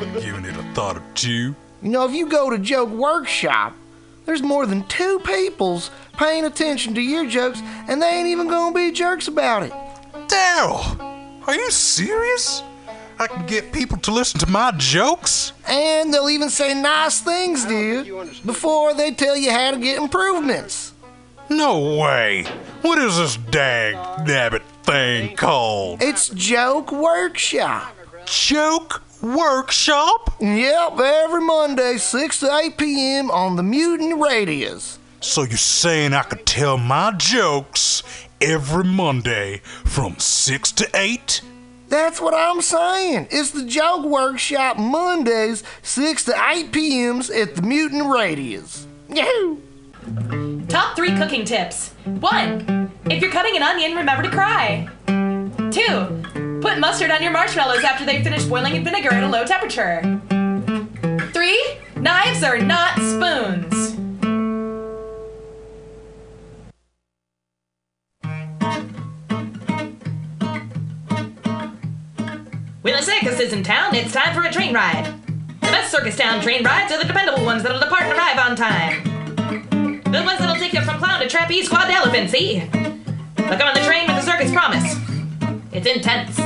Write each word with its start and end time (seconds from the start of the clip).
I've 0.00 0.22
given 0.22 0.46
it 0.46 0.56
a 0.56 0.62
thought 0.72 0.96
or 0.96 1.02
two. 1.14 1.54
You 1.82 1.90
know, 1.90 2.06
if 2.06 2.14
you 2.14 2.26
go 2.26 2.48
to 2.48 2.58
Joke 2.58 2.88
Workshop, 2.88 3.74
there's 4.24 4.40
more 4.40 4.64
than 4.64 4.82
two 4.84 5.18
peoples 5.20 5.90
paying 6.16 6.46
attention 6.46 6.94
to 6.94 7.02
your 7.02 7.26
jokes, 7.26 7.60
and 7.86 8.00
they 8.00 8.08
ain't 8.08 8.28
even 8.28 8.48
gonna 8.48 8.74
be 8.74 8.92
jerks 8.92 9.28
about 9.28 9.62
it. 9.62 9.72
Daryl, 10.26 10.98
are 11.46 11.54
you 11.54 11.70
serious? 11.70 12.62
I 13.18 13.26
can 13.26 13.44
get 13.44 13.74
people 13.74 13.98
to 13.98 14.10
listen 14.10 14.40
to 14.40 14.46
my 14.48 14.72
jokes? 14.78 15.52
And 15.68 16.14
they'll 16.14 16.30
even 16.30 16.48
say 16.48 16.72
nice 16.72 17.20
things 17.20 17.66
to 17.66 17.76
you 17.76 18.30
before 18.46 18.94
they 18.94 19.12
tell 19.12 19.36
you 19.36 19.50
how 19.50 19.72
to 19.72 19.76
get 19.78 20.00
improvements. 20.00 20.94
No 21.50 21.98
way. 21.98 22.44
What 22.80 22.96
is 22.96 23.18
this 23.18 23.36
dag 23.36 23.96
nabbit 24.26 24.62
thing 24.84 25.36
called? 25.36 26.00
It's 26.00 26.30
Joke 26.30 26.90
Workshop. 26.90 27.94
Joke 28.24 29.02
Workshop? 29.22 30.34
Yep, 30.40 30.98
every 30.98 31.42
Monday, 31.42 31.98
6 31.98 32.40
to 32.40 32.56
8 32.56 32.78
p.m. 32.78 33.30
on 33.30 33.56
the 33.56 33.62
Mutant 33.62 34.20
Radius. 34.20 34.98
So 35.20 35.42
you're 35.42 35.58
saying 35.58 36.14
I 36.14 36.22
could 36.22 36.46
tell 36.46 36.78
my 36.78 37.12
jokes 37.12 38.02
every 38.40 38.84
Monday 38.84 39.58
from 39.84 40.18
6 40.18 40.72
to 40.72 40.88
8? 40.94 41.42
That's 41.88 42.20
what 42.20 42.32
I'm 42.32 42.62
saying. 42.62 43.28
It's 43.30 43.50
the 43.50 43.64
Joke 43.66 44.06
Workshop 44.06 44.78
Mondays, 44.78 45.62
6 45.82 46.24
to 46.26 46.48
8 46.48 46.72
p.m.s 46.72 47.28
at 47.30 47.56
the 47.56 47.62
Mutant 47.62 48.06
Radius. 48.06 48.86
Yahoo! 49.08 49.58
Top 50.68 50.96
three 50.96 51.14
cooking 51.16 51.44
tips. 51.44 51.92
One, 52.04 52.90
if 53.06 53.20
you're 53.20 53.30
cutting 53.30 53.56
an 53.56 53.62
onion, 53.62 53.94
remember 53.96 54.22
to 54.22 54.30
cry. 54.30 54.88
Two, 55.70 56.20
put 56.60 56.80
mustard 56.80 57.12
on 57.12 57.22
your 57.22 57.30
marshmallows 57.30 57.84
after 57.84 58.04
they 58.04 58.24
finish 58.24 58.44
boiling 58.44 58.74
in 58.74 58.82
vinegar 58.82 59.14
at 59.14 59.22
a 59.22 59.28
low 59.28 59.44
temperature. 59.44 60.00
Three, 61.32 61.78
knives 61.94 62.42
are 62.42 62.58
not 62.58 62.94
spoons. 62.96 63.96
When 72.82 72.94
a 72.94 73.02
circus 73.02 73.38
is 73.38 73.52
in 73.52 73.62
town, 73.62 73.94
it's 73.94 74.12
time 74.12 74.34
for 74.34 74.42
a 74.42 74.50
train 74.50 74.74
ride. 74.74 75.14
The 75.60 75.68
best 75.68 75.92
circus 75.92 76.16
town 76.16 76.40
train 76.40 76.64
rides 76.64 76.90
are 76.90 76.98
the 76.98 77.04
dependable 77.04 77.44
ones 77.44 77.62
that'll 77.62 77.78
depart 77.78 78.02
and 78.02 78.18
arrive 78.18 78.38
on 78.38 78.56
time. 78.56 79.04
The 80.02 80.22
ones 80.24 80.40
that'll 80.40 80.56
take 80.56 80.72
you 80.72 80.80
from 80.80 80.98
clown 80.98 81.20
to 81.20 81.28
trapeze 81.28 81.68
quad 81.68 81.88
elephant, 81.88 82.30
see? 82.30 82.58
They'll 82.58 83.58
come 83.58 83.68
on 83.68 83.74
the 83.74 83.84
train 83.84 84.08
with 84.08 84.16
the 84.16 84.22
circus 84.22 84.50
promise. 84.50 85.09
It's 85.72 85.86
intense. 85.86 86.36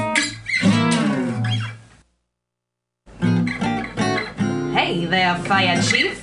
Hey 4.74 5.06
there, 5.06 5.34
fire 5.44 5.80
chief. 5.80 6.22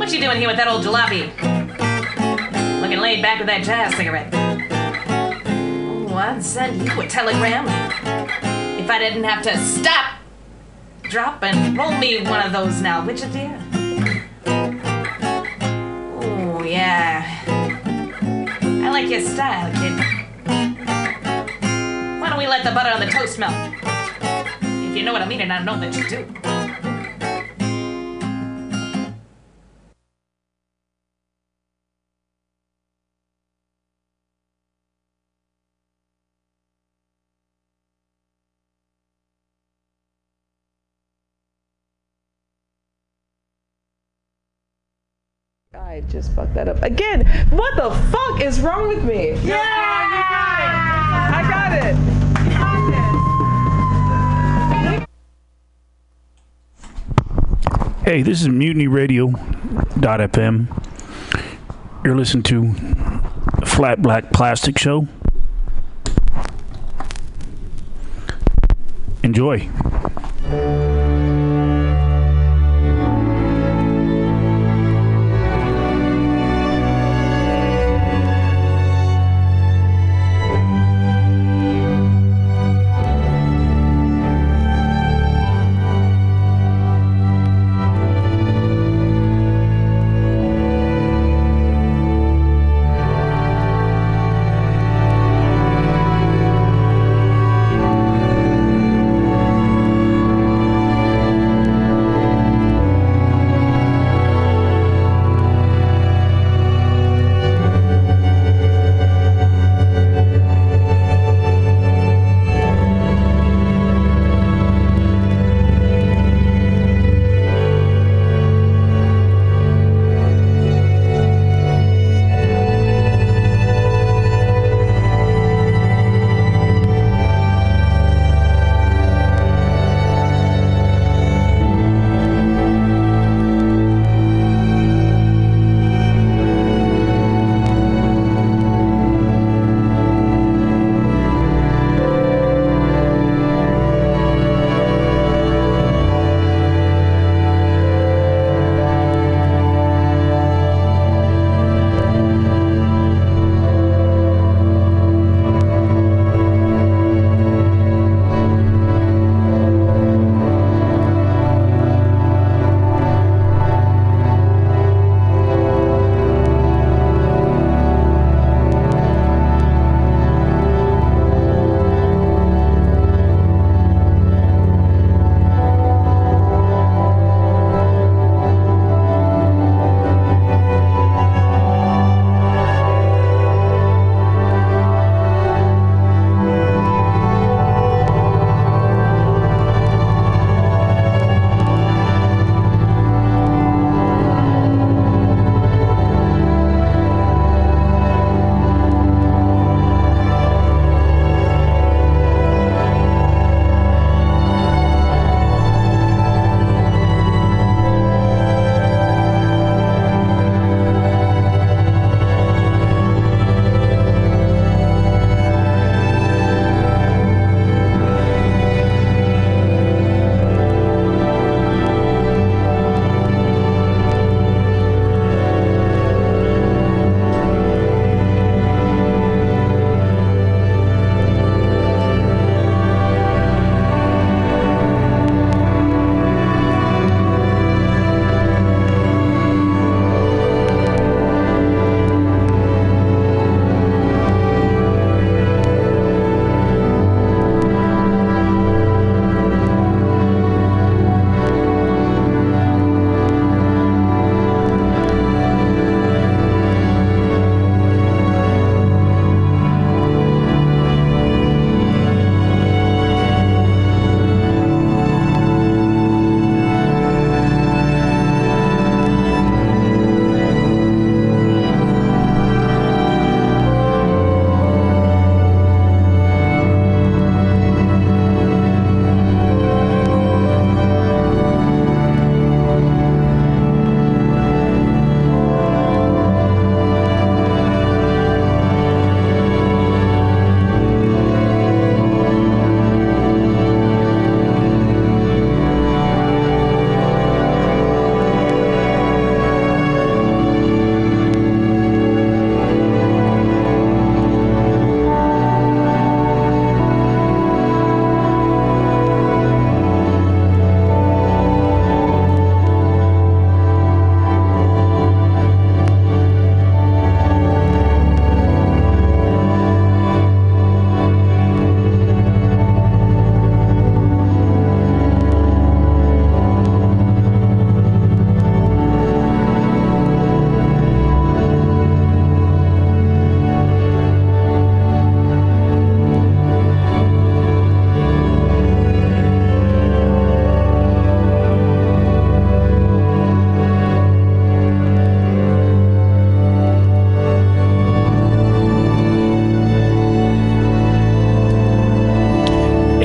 What 0.00 0.12
you 0.12 0.20
doing 0.20 0.38
here 0.38 0.48
with 0.48 0.56
that 0.56 0.66
old 0.66 0.84
jalopy? 0.84 1.30
Looking 2.80 2.98
laid 2.98 3.22
back 3.22 3.38
with 3.38 3.46
that 3.46 3.62
jazz 3.62 3.94
cigarette. 3.94 4.34
Oh, 4.34 6.16
I'd 6.16 6.42
send 6.42 6.82
you 6.82 7.00
a 7.00 7.06
telegram 7.06 7.68
if 8.76 8.90
I 8.90 8.98
didn't 8.98 9.22
have 9.22 9.44
to 9.44 9.56
stop, 9.58 10.14
drop, 11.02 11.44
and 11.44 11.78
roll 11.78 11.96
me 11.98 12.20
one 12.24 12.44
of 12.44 12.50
those 12.50 12.82
now, 12.82 13.06
would 13.06 13.20
you, 13.20 13.28
dear? 13.28 13.62
Oh, 16.20 16.64
yeah. 16.64 17.24
I 17.46 18.90
like 18.90 19.08
your 19.08 19.20
style, 19.20 19.72
kid. 19.80 20.07
Why 22.28 22.34
don't 22.34 22.40
we 22.40 22.46
let 22.46 22.62
the 22.62 22.72
butter 22.72 22.90
on 22.90 23.00
the 23.00 23.06
toast 23.06 23.38
melt? 23.38 23.54
If 24.60 24.94
you 24.94 25.02
know 25.02 25.14
what 25.14 25.22
I 25.22 25.26
mean, 25.26 25.40
and 25.40 25.50
I 25.50 25.64
know 25.64 25.80
that 25.80 25.96
you 25.96 26.06
do. 26.10 26.26
I 45.72 46.02
just 46.10 46.34
fucked 46.34 46.52
that 46.54 46.68
up 46.68 46.82
again. 46.82 47.26
What 47.48 47.74
the 47.76 47.90
fuck 48.12 48.42
is 48.42 48.60
wrong 48.60 48.88
with 48.88 49.02
me? 49.02 49.32
Yeah, 49.42 50.27
Hey, 58.08 58.22
this 58.22 58.40
is 58.40 58.48
Mutiny 58.48 58.86
Radio.fm. 58.86 60.66
You're 62.02 62.16
listening 62.16 62.42
to 62.44 62.72
Flat 63.66 64.00
Black 64.00 64.32
Plastic 64.32 64.78
Show. 64.78 65.06
Enjoy. 69.22 69.68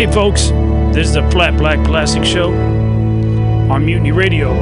Hey, 0.03 0.11
folks, 0.11 0.49
this 0.93 1.07
is 1.07 1.13
the 1.13 1.21
Flat 1.31 1.57
Black 1.57 1.81
Plastic 1.85 2.25
Show 2.25 2.51
on 2.51 3.85
Mutiny 3.85 4.11
Radio. 4.11 4.53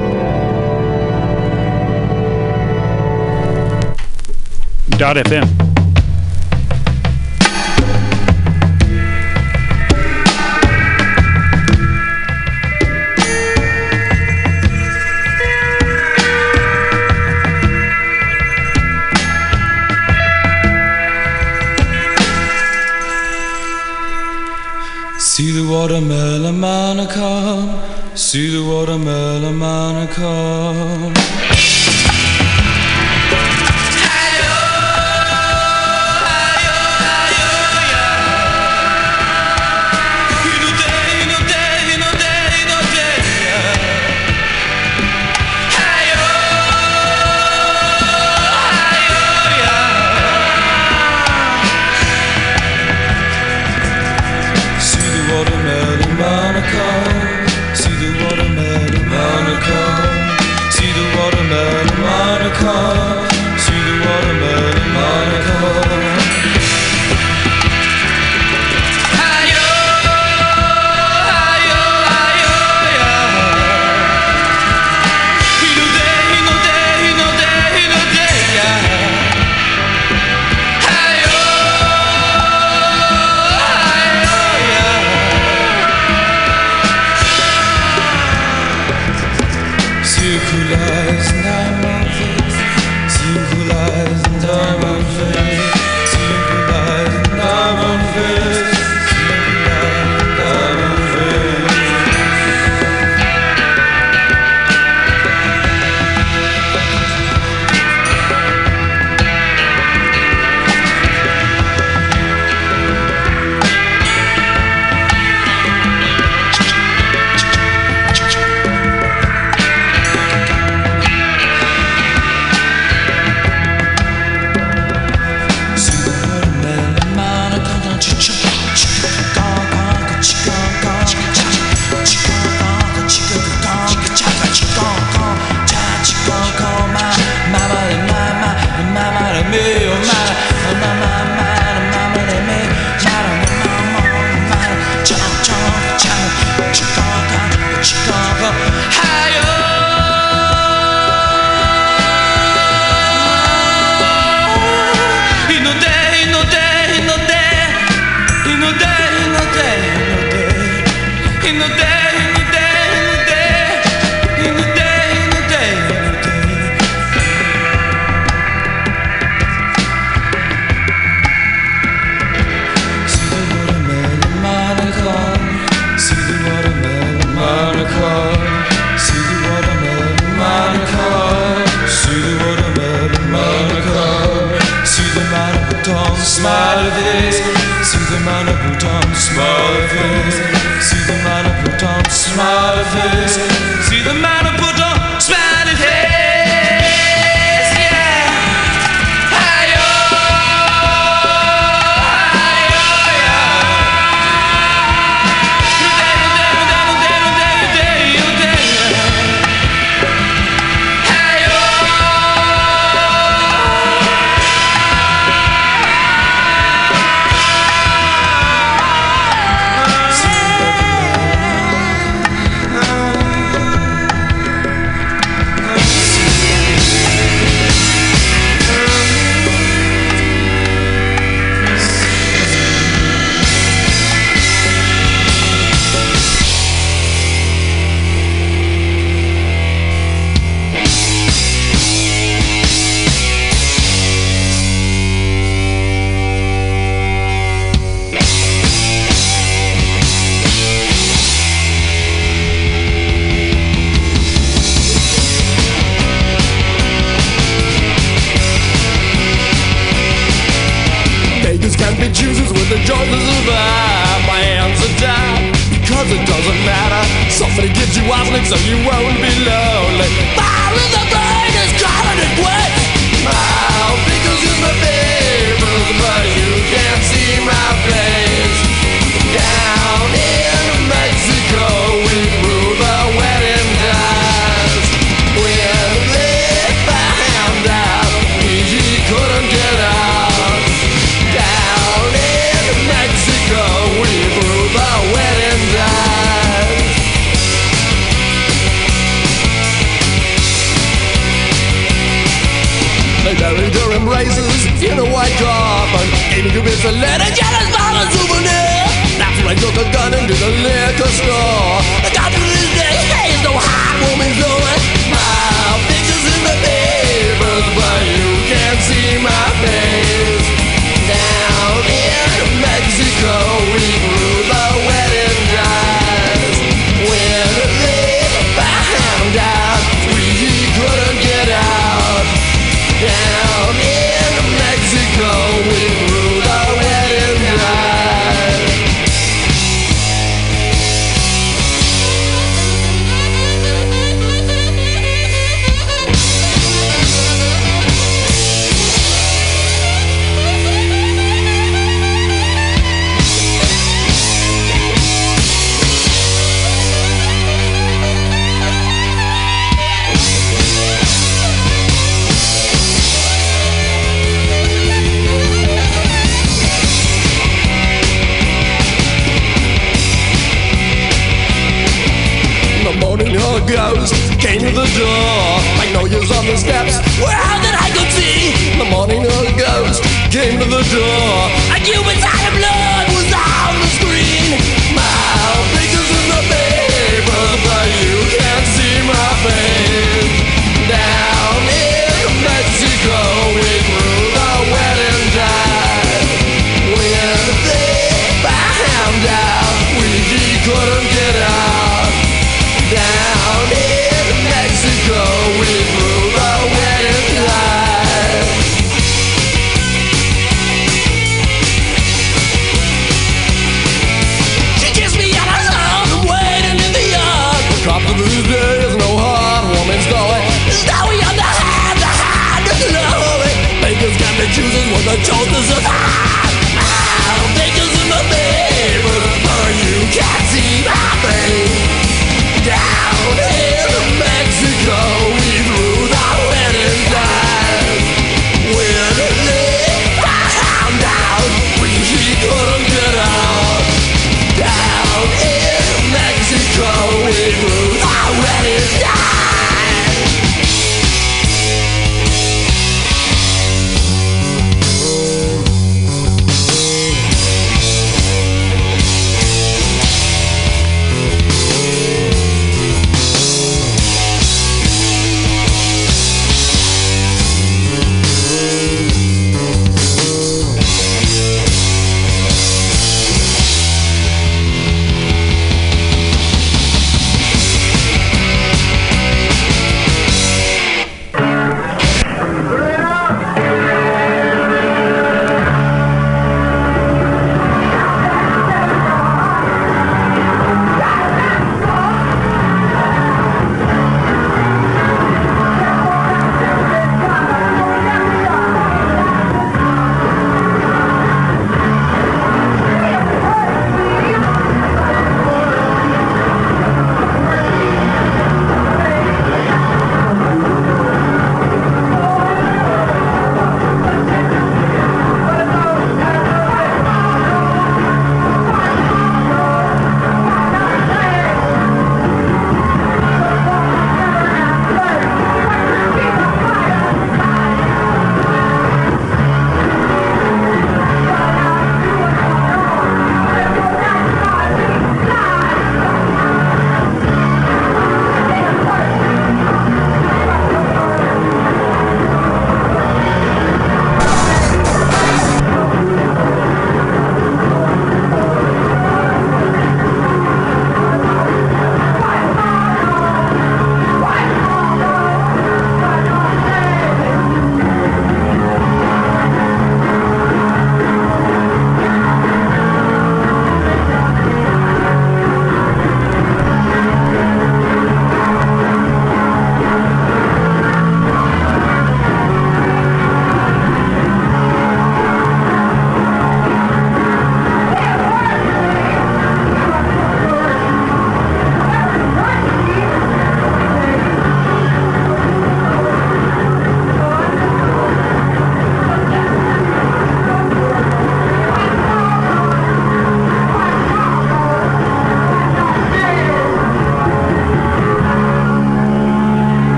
Dot 5.00 5.16
FM. 5.16 5.71
See 25.42 25.50
the 25.50 25.68
watermelon 25.68 26.60
man 26.60 27.08
come, 27.08 27.82
see 28.16 28.52
the 28.56 28.64
watermelon 28.64 29.58
man 29.58 30.08
come. 30.10 31.41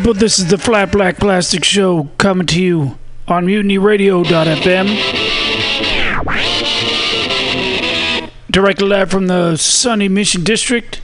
People, 0.00 0.14
this 0.14 0.38
is 0.38 0.48
the 0.48 0.56
Flat 0.56 0.90
Black 0.90 1.18
Plastic 1.18 1.62
Show 1.62 2.04
coming 2.16 2.46
to 2.46 2.62
you 2.62 2.98
on 3.28 3.44
MutinyRadio.fm. 3.44 4.86
Directly 8.50 8.88
live 8.88 9.10
from 9.10 9.26
the 9.26 9.58
sunny 9.58 10.08
Mission 10.08 10.42
District 10.42 11.02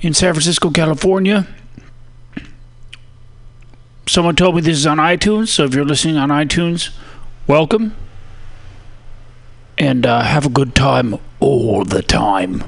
in 0.00 0.14
San 0.14 0.32
Francisco, 0.32 0.70
California. 0.70 1.46
Someone 4.08 4.36
told 4.36 4.54
me 4.54 4.62
this 4.62 4.78
is 4.78 4.86
on 4.86 4.96
iTunes, 4.96 5.48
so 5.48 5.64
if 5.64 5.74
you're 5.74 5.84
listening 5.84 6.16
on 6.16 6.30
iTunes, 6.30 6.96
welcome. 7.46 7.94
And 9.76 10.06
uh, 10.06 10.22
have 10.22 10.46
a 10.46 10.50
good 10.50 10.74
time 10.74 11.18
all 11.40 11.84
the 11.84 12.00
time. 12.00 12.64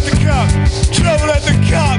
At 0.00 0.12
the 0.12 0.24
cup, 0.24 0.48
trouble 0.92 1.30
at 1.30 1.42
the 1.42 1.66
cup. 1.68 1.89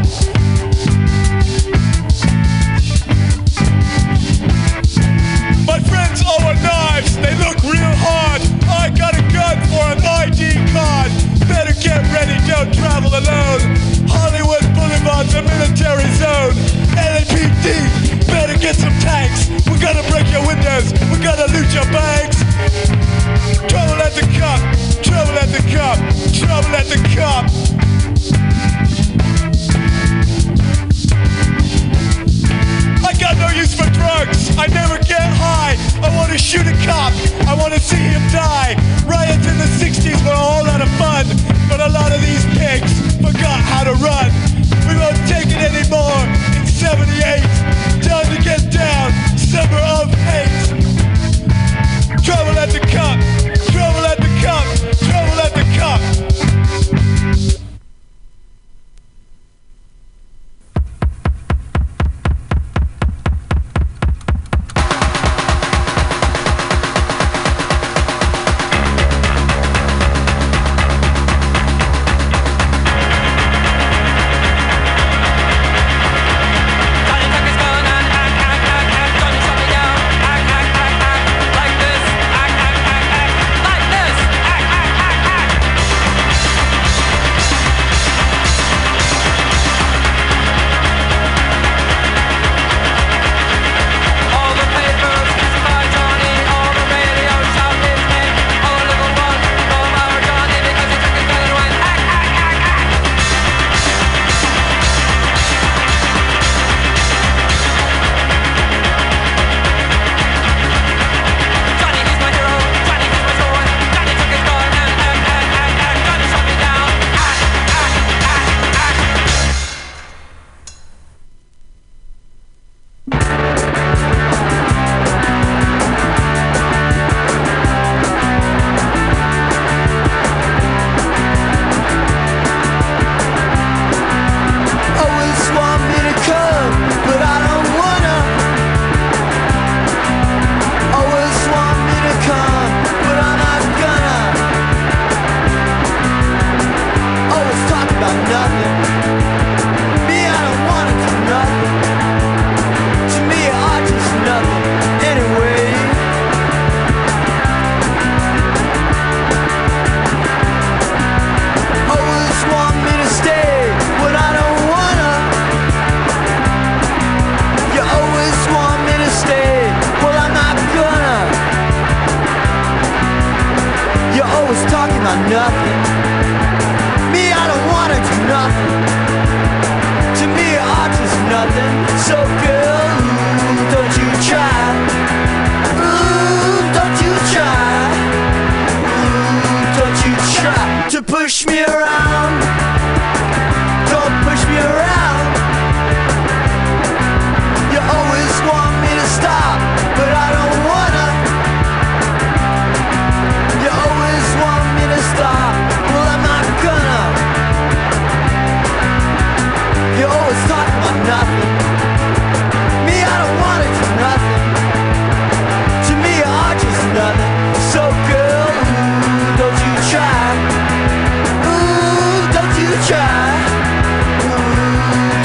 try, 222.87 223.31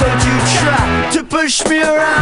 don't 0.00 0.22
you 0.24 0.36
try 0.58 1.10
to 1.12 1.24
push 1.24 1.64
me 1.66 1.82
around. 1.82 2.15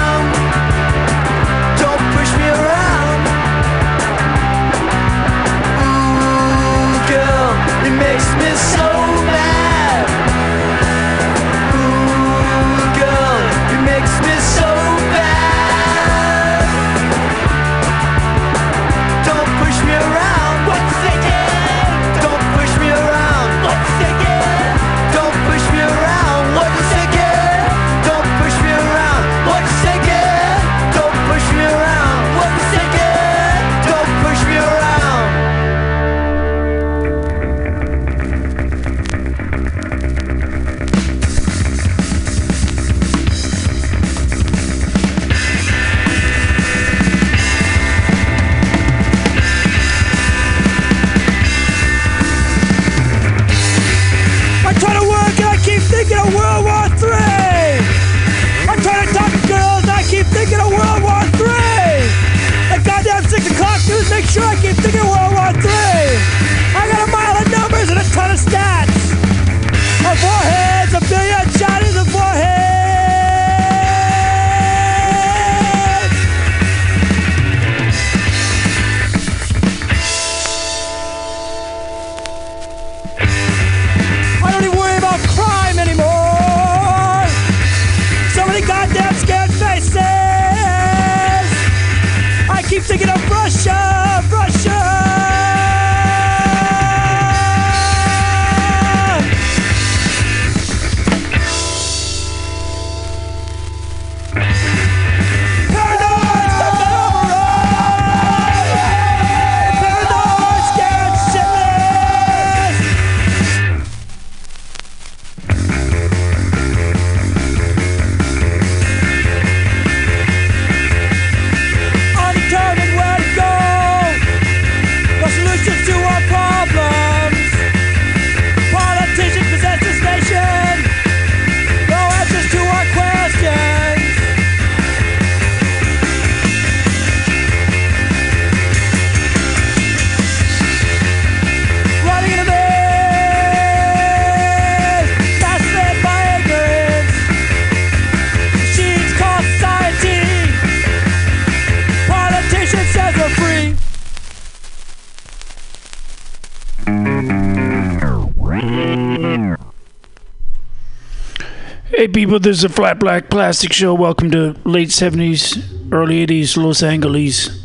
This 162.41 162.59
is 162.59 162.64
a 162.64 162.68
flat 162.68 162.99
black 162.99 163.30
plastic 163.30 163.72
show. 163.72 163.95
Welcome 163.95 164.32
to 164.32 164.57
late 164.64 164.89
70s, 164.89 165.93
early 165.93 166.26
80s 166.26 166.57
Los 166.57 166.82
Angeles. 166.82 167.64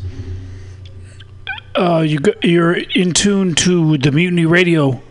Uh, 1.76 2.02
you, 2.02 2.20
you're 2.44 2.74
in 2.74 3.14
tune 3.14 3.56
to 3.56 3.98
the 3.98 4.12
Mutiny 4.12 4.46
Radio 4.46 5.02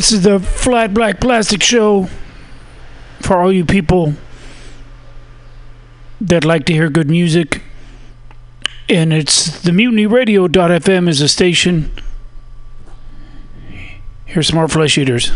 this 0.00 0.12
is 0.12 0.22
the 0.22 0.40
Flat 0.40 0.94
Black 0.94 1.20
Plastic 1.20 1.62
Show 1.62 2.08
for 3.20 3.36
all 3.36 3.52
you 3.52 3.66
people 3.66 4.14
that 6.22 6.42
like 6.42 6.64
to 6.64 6.72
hear 6.72 6.88
good 6.88 7.10
music. 7.10 7.60
And 8.88 9.12
it's 9.12 9.60
the 9.60 9.72
mutinyradio.fm 9.72 11.06
is 11.06 11.20
a 11.20 11.28
station. 11.28 11.92
Here's 14.24 14.48
some 14.48 14.56
more 14.56 14.68
flesh 14.68 14.96
eaters. 14.96 15.32